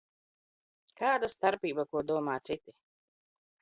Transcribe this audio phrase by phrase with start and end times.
[1.03, 2.79] Kāda starpība, ko domā citi?